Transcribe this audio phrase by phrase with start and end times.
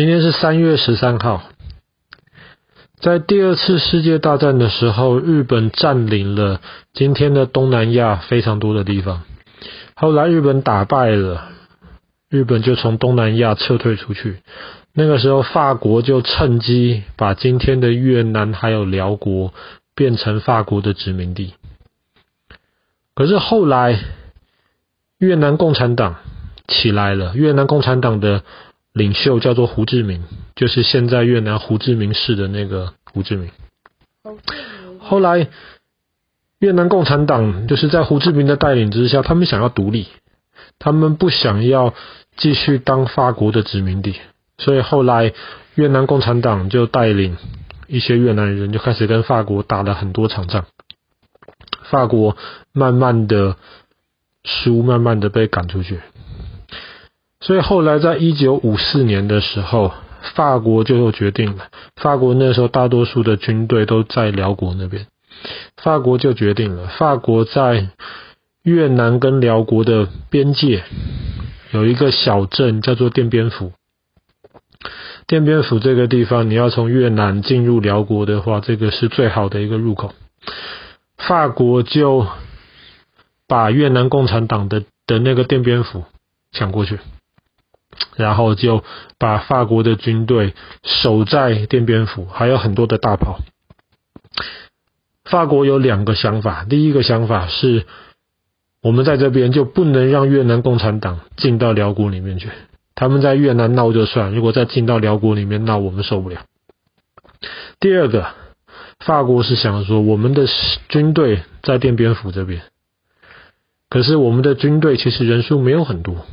[0.00, 1.42] 今天是三月十三号，
[3.00, 6.62] 在第二次世界大战的时候，日本占领了
[6.94, 9.24] 今天的东南亚非常多的地方。
[9.94, 11.50] 后来日本打败了，
[12.30, 14.38] 日本就从东南亚撤退出去。
[14.94, 19.52] 那个时候，法国就趁机把今天的越南还有寮国
[19.94, 21.52] 变成法国的殖民地。
[23.14, 23.98] 可是后来，
[25.18, 26.16] 越南共产党
[26.68, 28.42] 起来了，越南共产党的。
[28.92, 30.24] 领袖叫做胡志明，
[30.56, 33.50] 就是现在越南胡志明市的那个胡志明。
[34.98, 35.48] 后来，
[36.58, 40.08] 越南共产党就是在胡志明的带领之下，他们想要独立，
[40.78, 41.94] 他们不想要
[42.36, 44.16] 继续当法国的殖民地，
[44.58, 45.32] 所以后来
[45.74, 47.36] 越南共产党就带领
[47.86, 50.66] 一些越南人就开始跟法国打了很多场仗，
[51.84, 52.36] 法国
[52.72, 53.56] 慢慢的
[54.44, 56.00] 输，慢慢的被赶出去。
[57.40, 59.92] 所以后来，在一九五四年的时候，
[60.34, 61.68] 法国就决定了。
[61.96, 65.06] 法国那时候大多数的军队都在辽国那边，
[65.76, 67.88] 法国就决定了，法国在
[68.62, 70.84] 越南跟辽国的边界
[71.72, 73.72] 有一个小镇叫做奠边府。
[75.26, 80.12] 奠边府这个地方，你要从越南进入辽国的话，这个是最好的一个入口。
[81.16, 82.26] 法国就
[83.46, 86.04] 把越南共产党的的那个奠边府
[86.52, 86.98] 抢过去。
[88.16, 88.84] 然后就
[89.18, 93.40] 把法国的军队守在奠边府，还有很多的大炮。
[95.24, 97.86] 法国有两个想法，第一个想法是，
[98.82, 102.48] 我们在这边就不能让越南共产党进到寮国里面去。
[102.94, 106.42] 他们在越南闹就算，如果再进到寮国里面闹，我们受不了。
[107.78, 108.26] 第二个，
[108.98, 110.46] 法国是想说，我们的
[110.88, 112.62] 军队在奠边府这边，
[113.88, 116.26] 可是我们的军队其实人数没有很多。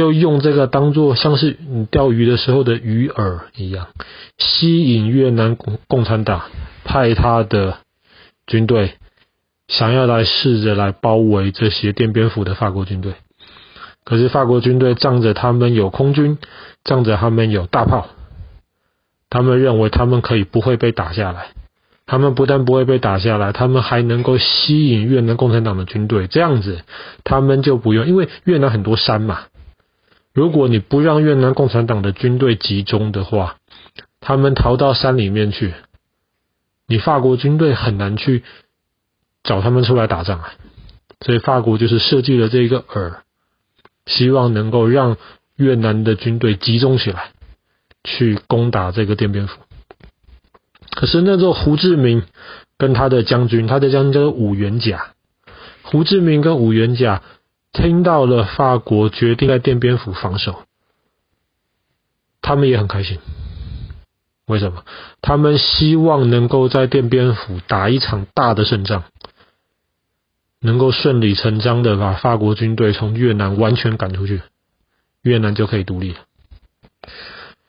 [0.00, 3.88] 就用这个当做像是你钓鱼的时候的鱼饵一样，
[4.38, 6.44] 吸引越南共共产党
[6.84, 7.76] 派他的
[8.46, 8.94] 军队，
[9.68, 13.12] 想要来试着来包围这些奠边府的法国军队。
[14.02, 16.38] 可是法国军队仗着他们有空军，
[16.82, 18.08] 仗着他们有大炮，
[19.28, 21.48] 他们认为他们可以不会被打下来。
[22.06, 26.26] 他们不但不会被打下来，他们还能够吸引越南共产党的军队。
[26.26, 26.80] 这样子，
[27.22, 29.40] 他们就不用，因为越南很多山嘛。
[30.40, 33.58] 如果你不让越南共产党的军队集中的话，
[34.20, 35.74] 他们逃到山里面去，
[36.86, 38.42] 你法国军队很难去
[39.44, 40.54] 找他们出来打仗啊。
[41.20, 43.16] 所以法国就是设计了这个饵，
[44.06, 45.18] 希望能够让
[45.56, 47.32] 越南的军队集中起来，
[48.02, 49.58] 去攻打这个奠边府。
[50.92, 52.22] 可是那时候胡志明
[52.78, 55.08] 跟他的将军，他的将军叫做伍元甲，
[55.82, 57.20] 胡志明跟伍元甲。
[57.72, 60.64] 听到了法国决定在奠边府防守，
[62.42, 63.18] 他们也很开心。
[64.46, 64.84] 为什么？
[65.22, 69.04] 他们希望能够在奠边府打一场大的胜仗，
[70.60, 74.42] 能够顺理成章的把法国军队从越南完全赶出去，
[75.22, 76.18] 越南就可以独立了。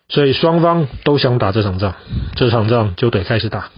[0.10, 1.94] 所以双方都想打这场仗，
[2.36, 3.70] 这场仗就得开始打。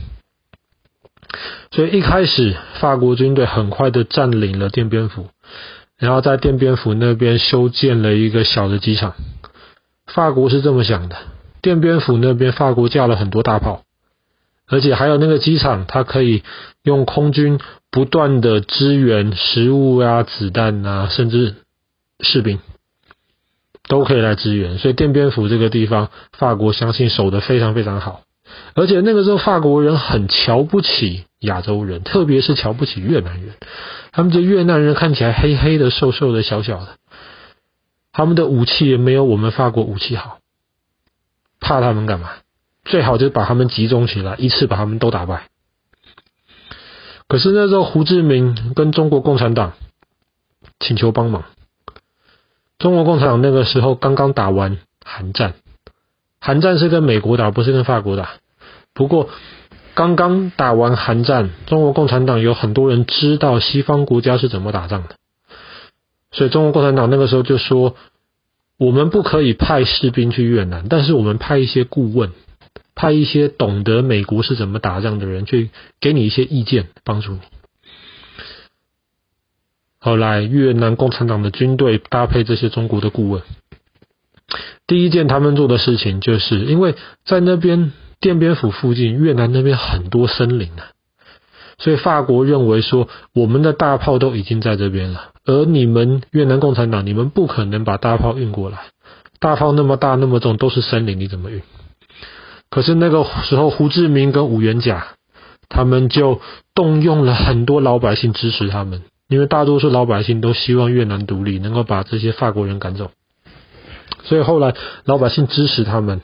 [1.71, 5.29] 所以一开始，法国军队很快的占领了奠边府。
[5.97, 9.13] 然后在奠边府那边修建了一个小的机场。
[10.05, 11.15] 法国是这么想的：
[11.61, 13.83] 奠边府那边法国架了很多大炮，
[14.67, 16.43] 而且还有那个机场，它可以
[16.83, 17.59] 用空军
[17.89, 21.55] 不断的支援食物啊、子弹啊，甚至
[22.19, 22.59] 士兵
[23.87, 24.77] 都可以来支援。
[24.77, 28.23] 所以奠边府这个地方，法国相信守得非常非常好。
[28.75, 33.55] 而且那个时候法国人很瞧不起亚洲人，特别是瞧不起越南人。
[34.11, 36.97] 他们这越南人看起来黑黑的、瘦瘦的、小小的，
[38.11, 40.39] 他们的武器也没有我们法国武器好，
[41.59, 42.29] 怕他们干嘛？
[42.85, 45.49] 最好就把他们集中起来，一次把他们都打败。
[47.27, 49.73] 可是那时候胡志明跟中国共产党
[50.79, 51.43] 请求帮忙，
[52.79, 55.55] 中国共产党那个时候刚刚打完韩战，
[56.39, 58.29] 韩战是跟美国打，不是跟法国打。
[58.93, 59.29] 不过。
[59.95, 65.17] 刚刚打完韩战，中国共产党有很多人知道西方国家是怎么打仗的，
[66.31, 67.95] 所以中国共产党那个时候就说：
[68.79, 72.31] 我们不可以派士兵去越南，但是我们派一些顾问，
[72.95, 75.69] 派一些懂得美国是怎么打仗的人去
[76.01, 77.41] 给你一些意见，帮助你。
[79.99, 83.43] 后来越南共产党的军队搭配这些中国的顾问，
[84.87, 87.93] 第一件他们做的事情，就是因为在那边。
[88.23, 90.95] 奠边府附近，越南那边很多森林啊，
[91.77, 98.77] 所以法国认为说，我们的大炮都已经在这边了，而你们越南共产党，你们不可能把大炮运过来，
[99.41, 101.61] 大炮那么大那么重，都是森林，你怎么运？
[102.69, 105.07] 可是那个时候，胡志明跟五元甲
[105.67, 106.39] 他们就
[106.73, 113.11] 动用了很多老百姓支持他们，因为大多数老百姓都希望越南独立，能够把这些法国人赶走，
[114.23, 114.73] 所以后来
[115.03, 116.21] 老百姓支持他们。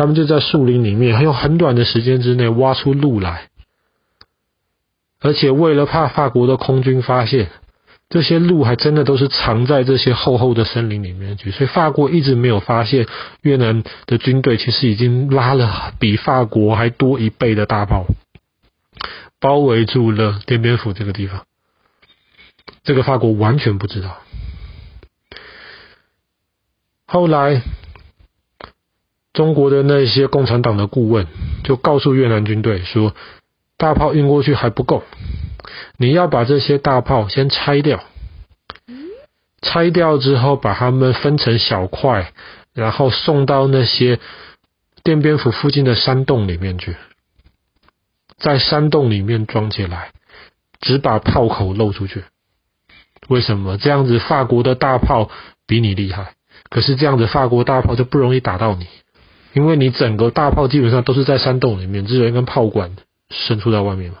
[0.00, 3.50] 他们就在树林里面，还有很短的时间之内挖出路来，
[5.20, 7.50] 而且为了怕法国的空军发现，
[8.08, 13.06] 这些路还真的都是藏在这些厚厚的森林里面去，所以法国一直没有发现
[13.42, 18.06] 越南的军队其实已经拉了比法国还多一倍的大炮，
[19.38, 21.44] 包围住了奠边府这个地方。
[22.84, 24.16] 这个法国完全不知道。
[27.06, 27.60] 后来。
[29.32, 31.26] 中国的那些共产党的顾问
[31.62, 33.14] 就告诉越南军队说
[33.78, 35.04] ：“大炮运过去还不够，
[35.96, 38.02] 你要把这些大炮先拆掉，
[39.62, 42.32] 拆掉之后把它们分成小块，
[42.74, 44.18] 然后送到那些
[45.04, 46.96] 奠边府附近的山洞里面去，
[48.36, 50.10] 在山洞里面装起来，
[50.80, 52.24] 只把炮口露出去。
[53.28, 53.78] 为什么？
[53.78, 55.30] 这样子法国的大炮
[55.68, 56.34] 比你厉害，
[56.68, 58.88] 可是这样子法国大炮就不容易打到你。”
[59.52, 62.96] 因为你整个大炮基本上都是在山洞里面，只有一根炮管
[63.30, 64.18] 伸出在外面嘛。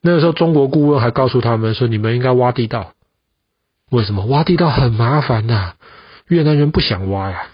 [0.00, 2.92] 那个时候，中国顾问还告诉他们说：“你们应该挖地道。”
[3.90, 4.26] 为什么？
[4.26, 5.74] 挖地道很麻烦呐，
[6.28, 7.46] 越南人不想挖呀。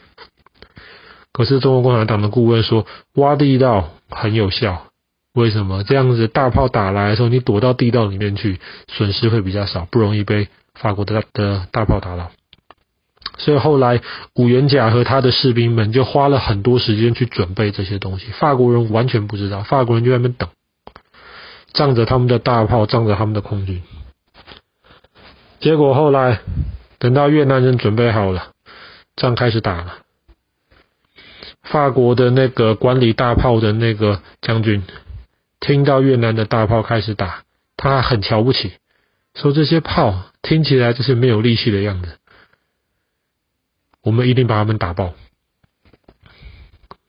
[1.32, 4.86] 可是中国共产党的顾问说：“挖地道很有效。”
[5.32, 5.84] 为什么？
[5.84, 8.58] 这样子大炮打来的时候，你躲到地道里面去，
[8.88, 12.32] 损失会比较少，不容易被法国的的大炮打到。
[13.42, 14.02] 所以后来，
[14.34, 18.26] 古元甲和他的士兵们就花了很多时间去准备这些东西。
[18.32, 20.50] 法国人完全不知道，法国人就在那边等，
[21.72, 23.82] 仗着他们的大炮，仗着他们的空军。
[25.58, 26.40] 结果后来，
[26.98, 28.52] 等到越南人准备好了，
[29.16, 29.96] 仗开始打了。
[31.62, 34.82] 法国的那个管理大炮的那个将军，
[35.60, 37.42] 听到越南的大炮开始打，
[37.76, 38.72] 他很瞧不起，
[39.34, 42.18] 说这些炮听起来就是没有力气的样子。
[44.02, 45.14] 我们一定把他们打爆。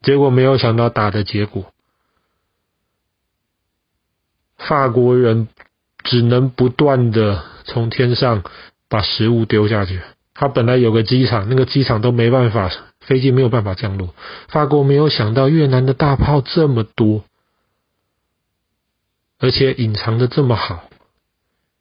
[0.01, 1.71] 结果没有想到打的结果，
[4.57, 5.47] 法国人
[6.03, 8.43] 只能不断的从天上
[8.89, 10.01] 把食物丢下去。
[10.33, 14.15] 他本来有个机场，那个机场都没办法，飞机没有办法降落。
[14.47, 17.23] 法国没有想到越南的大炮这么多，
[19.37, 20.89] 而且隐藏的这么好，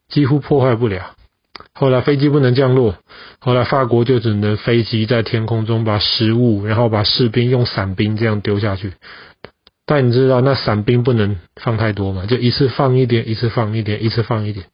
[0.09, 1.17] 几乎破坏不了。
[1.81, 2.97] 后来飞机不能降落，
[3.39, 8.93] 后来法国就只能飞机在天空中把食物，然后把士兵用伞兵这样丢下去。
[9.87, 12.27] 但你知道那伞兵不能放太多嘛？
[12.27, 14.67] 就一次放一点，一次放一点，一次放一点。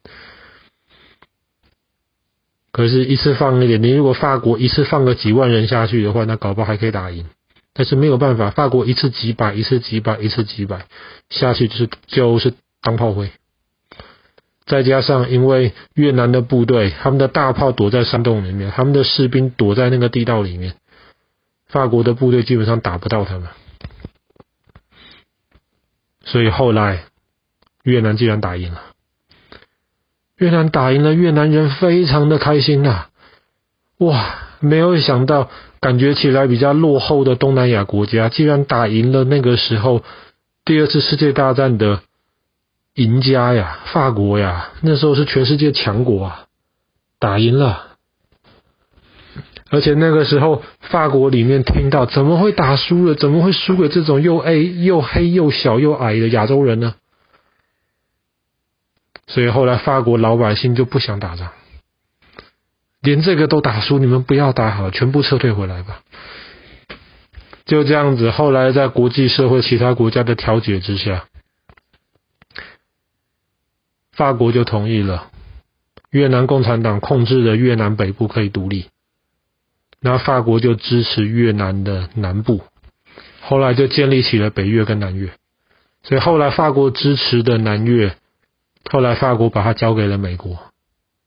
[2.73, 7.27] 可是，一次放一点，你如果法国一次放个几万人下去的话，那搞不好还可以打赢。
[7.73, 10.87] 但是没有办法，法国一次几百，一次几百，一次几百
[11.31, 12.53] 下去就是就是
[12.83, 13.31] 当炮灰。
[14.67, 20.75] 再加上，因为越南的部队，他们的大炮躲在山洞里面，他们的士兵躲在那个地道里面，
[21.69, 23.49] 法国的部队基本上打不到他们。
[26.25, 27.05] 所以后来
[27.85, 28.83] 越南竟然打赢了，
[30.37, 33.11] 越南打赢了，越南人非常的开心呐、啊！
[33.99, 35.49] 哇，没有想到，
[35.79, 40.03] 感觉起来比较落后的东南亚国家，竟然打赢了那个时候
[40.65, 42.03] 第二次世界大战的。
[42.97, 46.47] 赢家呀，法国呀，那时候是全世界强国啊，
[47.19, 47.99] 打赢了。
[49.69, 53.15] 而且那个时候，法国里面听到怎么会打输了？
[53.15, 56.95] 怎么会输给这种又矮又黑又小又矮的亚洲人呢？
[59.27, 61.51] 所以后来法国老百姓就不想打仗，
[63.03, 66.01] 连这个都打输，你们不要打好了，全部撤退回来吧。
[67.67, 71.27] 就这样子，后来在国际社会其他国家的调解之下。
[74.17, 75.31] 法国就同意了，
[76.11, 78.87] 越南共产党控制的越南北部可以独立，
[80.01, 82.63] 那法国就支持越南的南部，
[83.43, 85.33] 后来就建立起了北越跟南越，
[86.03, 88.17] 所以后来法国支持的南越，
[88.91, 90.61] 后来法国把它交给了美国，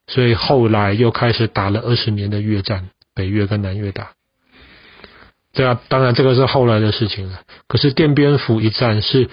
[0.08, 4.13] 所以后来又开始打了二十年的越战，北越跟南越打，
[5.53, 9.29] 这样当然这个是后来的事情了，可是奠边府一战是。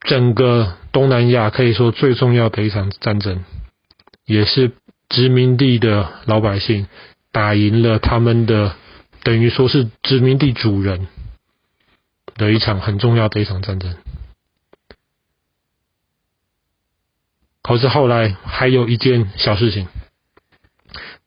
[0.00, 3.44] 整个东南亚可以说最重要的一场战争，
[4.24, 4.72] 也是
[5.08, 6.86] 殖民地的老百姓
[7.32, 8.76] 打赢了他们的，
[9.22, 11.08] 等于说是殖民地主人
[12.34, 13.96] 的一场很重要的一场战争。
[17.62, 19.88] 可是后来还有一件小事情，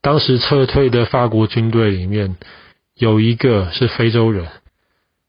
[0.01, 2.35] 当时撤退的法国军队里面
[2.95, 4.47] 有一个是非洲人，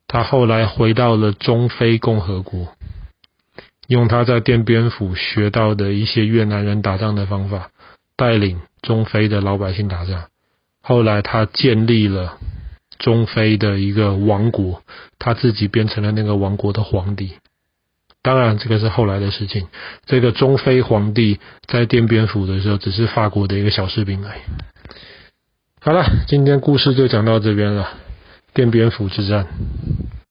[0.06, 2.74] 他后来回到了中非共和国，
[3.88, 7.70] 用他在奠边府学到的一些越南人打仗的方法，
[8.16, 10.24] 带领中非的老百姓打仗。
[10.80, 12.38] 后来他建立了
[12.98, 14.82] 中非的一个王国，
[15.18, 17.34] 他自己变成了那个王国的皇帝。
[18.22, 19.66] 当然，这个是后来的事情。
[20.06, 24.40] 这个中非皇帝在奠边府的时候，只是法国的一个小士兵而已。
[25.80, 27.90] 好了，今天故事就讲到这边了。
[28.54, 29.48] 奠边府之战。